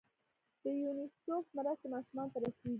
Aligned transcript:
د 0.63 0.63
یونیسف 0.83 1.43
مرستې 1.57 1.87
ماشومانو 1.93 2.31
ته 2.33 2.37
رسیږي؟ 2.43 2.69